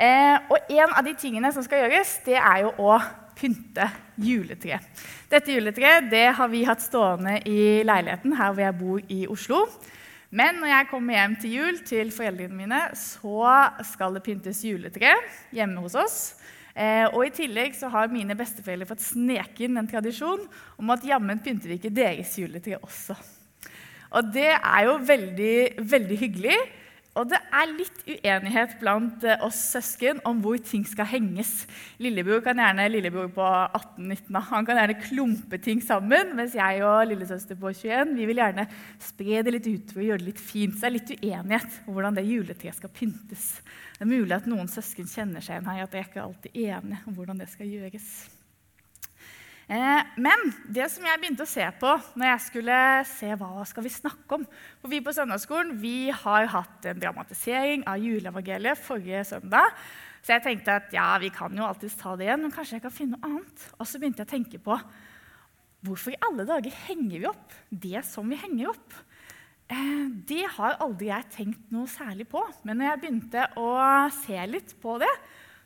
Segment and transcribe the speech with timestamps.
[0.00, 2.96] Eh, og en av de tingene som skal gjøres, det er jo å
[3.36, 3.84] pynte
[4.20, 5.04] juletreet.
[5.28, 9.64] Dette juletreet det har vi hatt stående i leiligheten her hvor jeg bor i Oslo.
[10.30, 13.44] Men når jeg kommer hjem til jul til foreldrene mine, så
[13.88, 15.12] skal det pyntes juletre
[15.52, 16.18] hjemme hos oss.
[16.72, 20.46] Eh, og I tillegg så har mine besteforeldre fått sneke inn en tradisjon
[20.80, 23.18] om at jammen pynter vi ikke deres juletre også.
[24.16, 25.56] Og det er jo veldig,
[25.90, 26.56] veldig hyggelig.
[27.18, 31.64] Og det er litt uenighet blant eh, oss søsken om hvor ting skal henges.
[31.98, 37.10] Lillebror kan gjerne, lillebror på 18-19 han kan gjerne klumpe ting sammen, mens jeg og
[37.10, 38.68] lillesøster på 21 vi vil gjerne
[39.02, 40.76] spre det litt utover og gjøre det litt fint.
[40.78, 43.48] Så det er litt uenighet om hvordan det juletreet skal pyntes.
[43.98, 46.76] Det er mulig at noen søsken kjenner seg igjen her, at jeg ikke alltid er
[46.78, 48.12] enig om hvordan det skal gjøres.
[49.70, 53.84] Eh, men det som jeg begynte å se på når jeg skulle se hva skal
[53.86, 54.46] vi snakke om
[54.80, 59.70] For Vi på søndagsskolen vi har hatt en dramatisering av juleevangeliet forrige søndag.
[60.26, 62.84] Så jeg tenkte at ja, vi kan jo alltids ta det igjen, men kanskje jeg
[62.88, 63.68] kan finne noe annet.
[63.78, 64.80] Og så begynte jeg å tenke på
[65.86, 69.00] hvorfor i alle dager henger vi opp det som vi henger opp?
[69.70, 72.42] Eh, det har aldri jeg tenkt noe særlig på.
[72.66, 73.70] Men når jeg begynte å
[74.18, 75.14] se litt på det,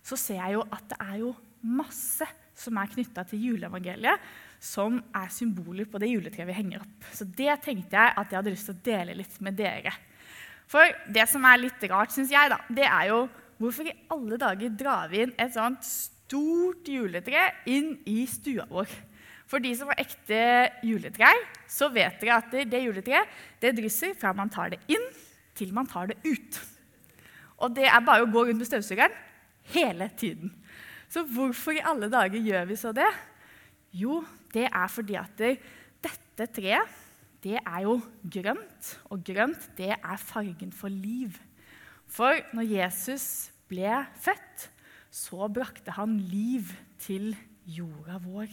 [0.04, 4.96] så ser jeg jo at det er jo masse som er knytta til juleevangeliet, som
[5.14, 7.08] er symboler på det juletreet vi henger opp.
[7.12, 9.92] Så det tenkte jeg at jeg hadde lyst til å dele litt med dere.
[10.70, 13.24] For det som er litt rart, syns jeg, da, det er jo
[13.60, 18.88] hvorfor i alle dager drar vi inn et sånt stort juletre inn i stua vår?
[19.50, 20.40] For de som har ekte
[20.86, 21.36] juletrær,
[21.68, 25.04] så vet dere at det juletreet det drysser fra man tar det inn,
[25.54, 26.58] til man tar det ut.
[27.62, 29.12] Og det er bare å gå rundt med støvsugeren
[29.74, 30.50] hele tiden.
[31.14, 33.06] Så hvorfor i alle dager gjør vi så det?
[33.94, 34.18] Jo,
[34.50, 37.02] det er fordi at dette treet
[37.44, 37.98] det er jo
[38.32, 41.34] grønt, og grønt det er fargen for liv.
[42.08, 44.68] For når Jesus ble født,
[45.12, 46.72] så brakte han liv
[47.04, 47.34] til
[47.68, 48.48] jorda vår.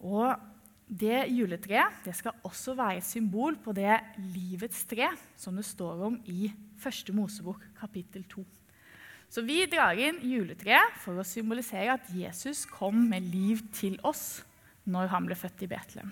[0.00, 0.32] Og
[0.88, 4.00] det juletreet det skal også være et symbol på det
[4.32, 6.48] livets tre som det står om i
[6.80, 8.46] Første Mosebok kapittel 2.
[9.30, 14.42] Så vi drar inn juletreet for å symbolisere at Jesus kom med liv til oss
[14.90, 16.10] når han ble født i Betlehem.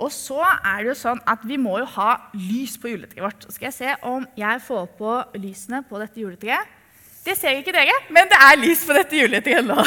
[0.00, 3.46] Og så er det jo sånn at Vi må jo ha lys på juletreet vårt.
[3.46, 6.74] Så skal jeg se om jeg får på lysene på dette juletreet.
[7.26, 9.80] Det ser ikke dere, men det er lys på dette juletreet nå.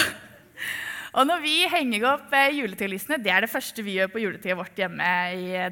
[1.17, 4.57] Og når vi henger opp eh, juletrelysene, det er det første vi gjør på juletida
[4.59, 5.05] vårt hjemme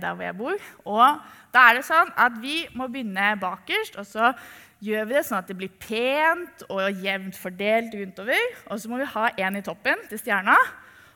[0.02, 0.70] der hvor jeg bor.
[0.90, 1.20] Og
[1.54, 4.32] da er det sånn at vi må begynne bakerst, og så
[4.84, 8.52] gjør vi det sånn at det blir pent og jevnt fordelt rundover.
[8.72, 10.58] Og så må vi ha en i toppen til stjerna.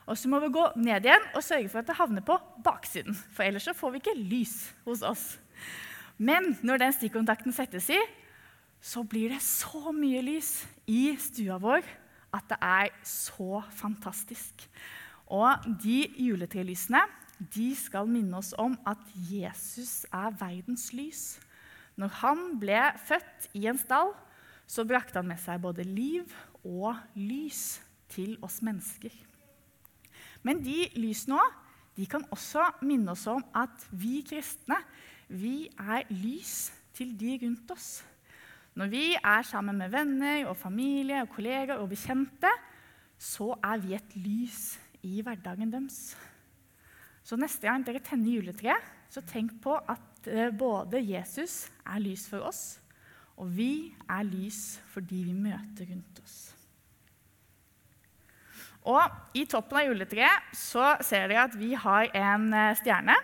[0.06, 3.14] Og så må vi gå ned igjen og sørge for at det havner på baksiden.
[3.34, 4.56] For ellers så får vi ikke lys
[4.86, 5.26] hos oss.
[6.18, 7.98] Men når den stikkontakten settes i,
[8.82, 10.56] så blir det så mye lys
[10.90, 11.86] i stua vår
[12.32, 14.66] at det er så fantastisk.
[15.32, 17.02] Og de juletrelysene
[17.54, 21.22] de skal minne oss om at Jesus er verdens lys.
[21.98, 24.12] Når han ble født i en stall,
[24.66, 26.28] så brakte han med seg både liv
[26.62, 27.82] og lys
[28.12, 29.12] til oss mennesker.
[30.42, 31.58] Men de lysene òg
[31.92, 34.78] de kan også minne oss om at vi kristne
[35.28, 38.00] vi er lys til de rundt oss.
[38.78, 42.50] Når vi er sammen med venner og familie og kollegaer og bekjente,
[43.20, 44.62] så er vi et lys
[45.04, 46.14] i hverdagen deres.
[47.22, 52.28] Så neste gang dere tenner juletreet, så tenk på at Eh, både Jesus er lys
[52.30, 52.78] for oss,
[53.36, 56.36] og vi er lys for de vi møter rundt oss.
[58.82, 59.02] Og
[59.38, 63.16] I toppen av juletreet så ser dere at vi har en eh, stjerne.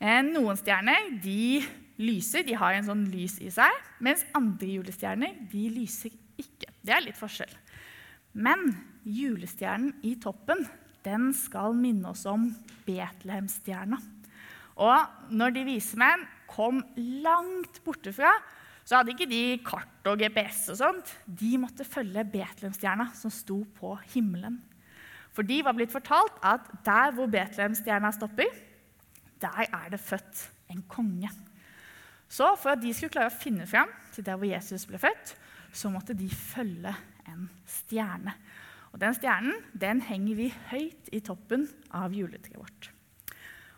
[0.00, 1.64] Eh, noen stjerner de
[2.00, 6.72] lyser, de har en sånn lys i seg, mens andre julestjerner de lyser ikke.
[6.84, 7.52] Det er litt forskjell.
[8.34, 8.72] Men
[9.06, 10.64] julestjernen i toppen
[11.04, 12.48] den skal minne oss om
[12.86, 14.00] Betlehemstjerna.
[14.80, 16.80] Og når de vise menn kom
[17.22, 18.32] langt bortefra,
[18.84, 20.68] så hadde ikke de kart og GPS.
[20.74, 21.12] og sånt.
[21.24, 24.58] De måtte følge Betlehemstjerna som sto på himmelen.
[25.34, 28.50] For de var blitt fortalt at der hvor Betlehemstjerna stopper,
[29.40, 31.30] der er det født en konge.
[32.28, 35.36] Så for at de skulle klare å finne fram til der hvor Jesus ble født,
[35.74, 36.94] så måtte de følge
[37.30, 38.34] en stjerne.
[38.94, 42.94] Og Den stjernen den henger vi høyt i toppen av juletreet vårt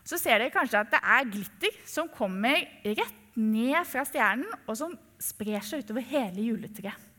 [0.06, 4.78] så ser dere kanskje at det er glitter som kommer rett ned fra stjernen, og
[4.78, 7.12] som sprer seg utover hele juletreet.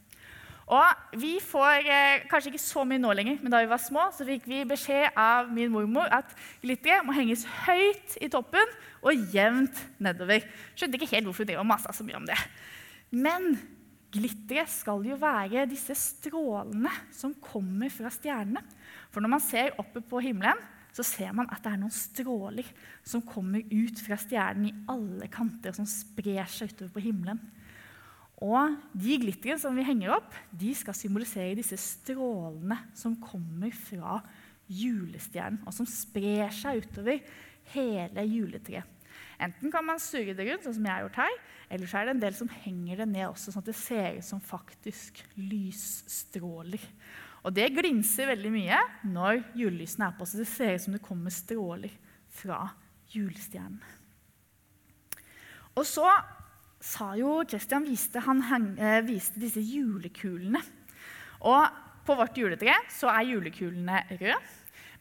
[0.67, 4.09] Og vi får eh, kanskje ikke så mye nå lenger, men da vi var små,
[4.11, 9.31] så fikk vi beskjed av min mormor at glitteret må henges høyt i toppen og
[9.31, 10.43] jevnt nedover.
[10.75, 12.35] Skjønte ikke helt hvorfor hun masa så mye om det.
[13.15, 13.53] Men
[14.11, 18.63] glitteret skal jo være disse strålene som kommer fra stjernene.
[19.07, 20.59] For når man ser oppe på himmelen,
[20.91, 22.67] så ser man at det er noen stråler
[23.07, 27.39] som kommer ut fra stjernen i alle kanter, og som sprer seg utover på himmelen.
[28.45, 34.19] Og de glitterene som vi henger opp, de skal symbolisere disse strålene som kommer fra
[34.67, 37.23] julestjernen, og som sprer seg utover
[37.73, 38.93] hele juletreet.
[39.41, 41.35] Enten kan man surre det rundt, sånn som jeg har gjort her,
[41.73, 44.17] eller så er det en del som henger det ned også, sånn at det ser
[44.17, 46.81] ut som faktisk lysstråler.
[47.45, 51.05] Og det glinser veldig mye når julelysene er på, så det ser ut som det
[51.05, 51.93] kommer stråler
[52.33, 52.63] fra
[53.13, 53.77] julestjernen.
[55.77, 56.07] Og så
[56.79, 60.61] sa jo Christian viste, han heng, eh, viste disse julekulene.
[61.41, 61.67] Og
[62.05, 64.39] på vårt juletre så er julekulene røde,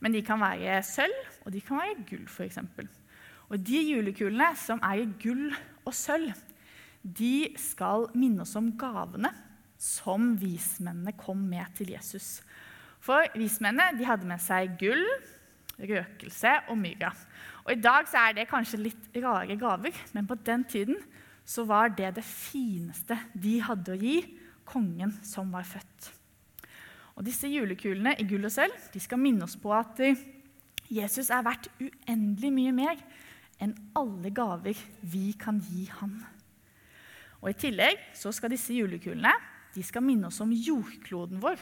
[0.01, 2.59] men de kan være sølv, og de kan være gull, f.eks.
[3.49, 5.49] Og de julekulene som er i gull
[5.85, 6.35] og sølv,
[7.07, 9.31] de skal minne oss om gavene
[9.79, 12.41] som vismennene kom med til Jesus.
[13.01, 15.05] For vismennene de hadde med seg gull,
[15.77, 17.13] røkelse og myra.
[17.67, 20.99] Og I dag så er det kanskje litt rare gaver, men på den tiden
[21.47, 24.19] så var det det fineste de hadde å gi
[24.67, 26.11] kongen som var født.
[27.17, 30.03] Og Disse julekulene i gull og sølv de skal minne oss på at
[30.93, 33.01] Jesus er verdt uendelig mye mer
[33.63, 36.19] enn alle gaver vi kan gi ham.
[37.41, 39.33] Og I tillegg så skal disse julekulene
[39.77, 41.61] de skal minne oss om jordkloden vår.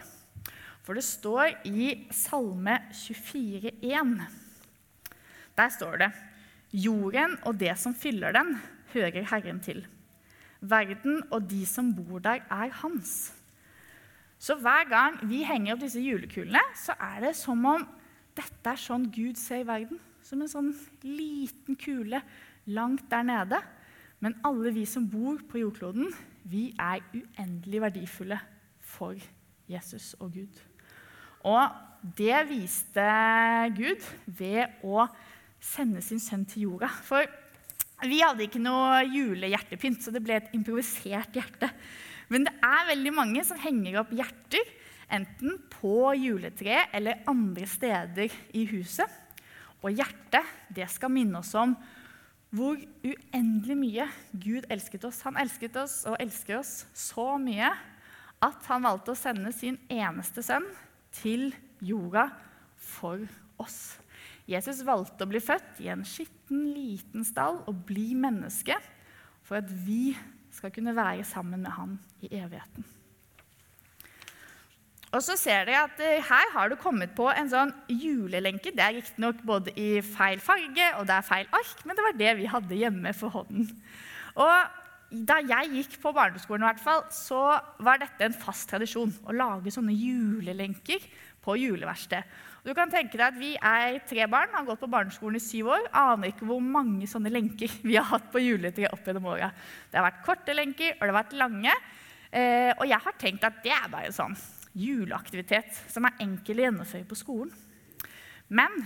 [0.84, 4.14] For det står i Salme 24,1.
[5.54, 6.10] Der står det
[6.74, 8.56] Jorden og det som fyller den,
[8.94, 9.84] hører Herren til.
[10.60, 13.34] Verden og de som bor der, er hans.
[14.38, 17.84] Så hver gang vi henger opp disse julekulene, så er det som om
[18.34, 20.72] dette er sånn Gud ser verden som en sånn
[21.04, 22.20] liten kule
[22.72, 23.60] langt der nede.
[24.24, 26.08] Men alle vi som bor på jordkloden,
[26.48, 28.38] vi er uendelig verdifulle
[28.80, 29.20] for
[29.68, 30.60] Jesus og Gud.
[31.44, 31.68] Og
[32.16, 33.04] det viste
[33.76, 35.06] Gud ved å
[35.60, 36.88] sende sin sønn til jorda.
[37.04, 37.28] For
[38.02, 41.70] vi hadde ikke noe julehjertepynt, så det ble et improvisert hjerte.
[42.32, 44.72] Men det er veldig mange som henger opp hjerter,
[45.14, 49.20] enten på juletreet eller andre steder i huset.
[49.84, 51.76] Og hjertet det skal minne oss om
[52.54, 55.20] hvor uendelig mye Gud elsket oss.
[55.26, 57.72] Han elsket oss og elsker oss så mye
[58.44, 60.66] at han valgte å sende sin eneste sønn
[61.14, 61.50] til
[61.84, 62.28] jorda
[62.78, 63.22] for
[63.60, 63.96] oss.
[64.50, 68.76] Jesus valgte å bli født i en skitten, liten stall og bli menneske
[69.44, 70.12] for at vi
[70.54, 72.84] skal kunne være sammen med ham i evigheten.
[75.14, 78.72] Og så ser dere at uh, Her har du kommet på en sånn julelenke.
[78.74, 82.16] Det er riktignok både i feil farge og det er feil ark, men det var
[82.18, 83.70] det vi hadde hjemme for hånden.
[84.34, 84.80] Og
[85.14, 89.34] Da jeg gikk på barneskolen, i hvert fall, så var dette en fast tradisjon å
[89.36, 91.04] lage sånne julelenker
[91.44, 92.24] på juleverksted.
[92.64, 95.68] Du kan tenke deg at Vi er tre barn, har gått på barneskolen i syv
[95.74, 95.88] år.
[96.00, 99.50] Aner ikke hvor mange sånne lenker vi har hatt på juletreet opp gjennom åra.
[99.90, 101.74] Det har vært korte lenker, og det har vært lange.
[102.32, 104.36] Eh, og jeg har tenkt at det er bare sånn
[104.74, 107.52] juleaktivitet som er enkel å gjennomføre på skolen.
[108.48, 108.80] Men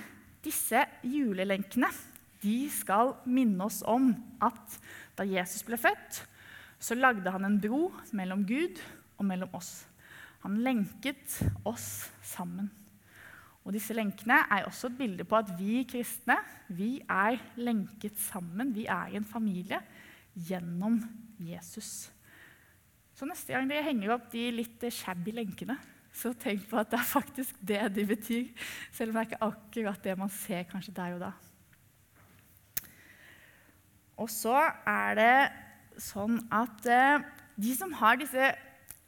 [0.45, 1.89] disse julelenkene
[2.43, 4.11] de skal minne oss om
[4.45, 4.77] at
[5.19, 6.21] da Jesus ble født,
[6.79, 8.79] så lagde han en bro mellom Gud
[9.19, 9.87] og mellom oss.
[10.45, 12.71] Han lenket oss sammen.
[13.69, 16.39] Og disse lenkene er også et bilde på at vi kristne
[16.73, 18.73] vi er lenket sammen.
[18.73, 19.77] Vi er en familie
[20.49, 20.97] gjennom
[21.37, 22.09] Jesus.
[23.13, 25.77] Så neste gang dere henger opp de litt shabby lenkene,
[26.15, 28.49] så tenk på at det er faktisk det de betyr.
[28.95, 31.33] Selv om det er ikke akkurat det man ser kanskje der og da.
[34.19, 34.57] Og så
[34.89, 35.35] er det
[36.03, 37.27] sånn at eh,
[37.59, 38.49] de som har disse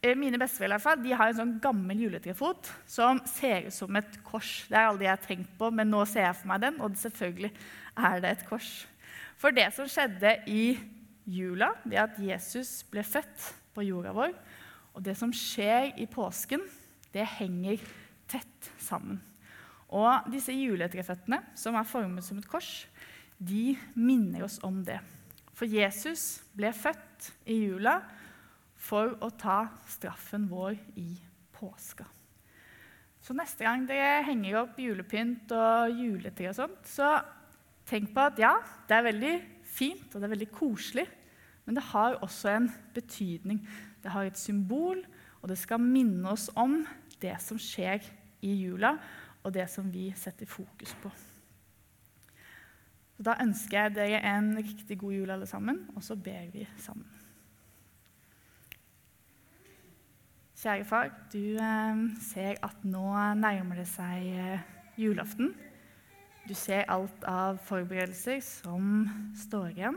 [0.01, 4.63] Mine besteforeldre har en sånn gammel juletrefot som ser ut som et kors.
[4.71, 6.97] Det er aldri jeg har tenkt på, men nå ser jeg for meg den, og
[6.97, 7.51] selvfølgelig
[8.01, 8.71] er det et kors.
[9.37, 10.79] For det som skjedde i
[11.29, 14.33] jula, det at Jesus ble født på jorda vår.
[14.97, 16.65] Og det som skjer i påsken,
[17.13, 17.85] det henger
[18.31, 19.21] tett sammen.
[19.93, 22.87] Og disse juletreføttene, som er formet som et kors,
[23.37, 25.01] de minner oss om det.
[25.53, 27.99] For Jesus ble født i jula
[28.81, 31.13] for å ta straffen vår i
[31.55, 32.07] påska.
[33.21, 37.19] Så neste gang dere henger opp julepynt og juletre og sånt, så
[37.89, 38.55] tenk på at ja,
[38.89, 39.35] det er veldig
[39.71, 41.07] fint og det er veldig koselig
[41.71, 43.61] men det har også en betydning.
[44.03, 45.05] Det har et symbol,
[45.39, 46.81] og det skal minne oss om
[47.23, 48.03] det som skjer
[48.43, 48.97] i jula,
[49.45, 51.13] og det som vi setter fokus på.
[53.15, 56.67] Så Da ønsker jeg dere en riktig god jul, alle sammen, og så ber vi
[56.77, 57.20] sammen.
[60.61, 64.67] Kjære far, du eh, ser at nå nærmer det seg eh,
[65.01, 65.55] julaften.
[66.45, 69.07] Du ser alt av forberedelser som
[69.41, 69.97] står igjen.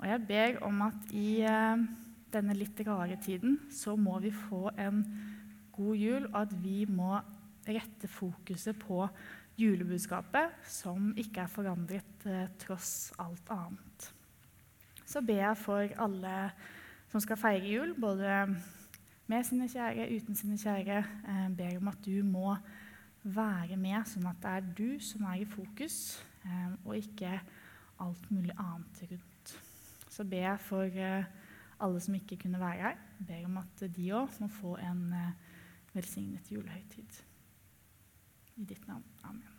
[0.00, 1.86] Og jeg ber om at i eh,
[2.34, 5.06] denne litt rare tiden så må vi få en
[5.78, 7.14] god jul, og at vi må
[7.70, 9.04] rette fokuset på
[9.54, 14.12] julebudskapet, som ikke er forandret tross alt annet.
[15.06, 16.38] Så ber jeg for alle
[17.12, 18.48] som skal feire jul, både
[19.26, 20.98] med sine kjære, uten sine kjære.
[21.28, 22.56] Eh, ber om at du må
[23.24, 25.96] være med, sånn at det er du som er i fokus,
[26.44, 27.38] eh, og ikke
[28.04, 29.54] alt mulig annet rundt.
[30.10, 31.24] Så ber jeg for eh,
[31.80, 33.00] alle som ikke kunne være her.
[33.26, 35.08] Ber om at de òg må få en
[35.94, 37.24] velsignet julehøytid.
[38.56, 39.04] I ditt navn.
[39.24, 39.50] Amen.